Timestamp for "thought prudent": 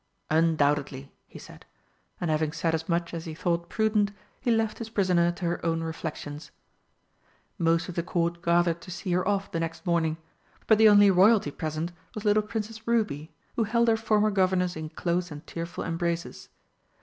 3.35-4.11